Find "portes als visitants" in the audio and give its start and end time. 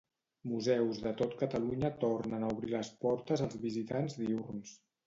3.05-4.23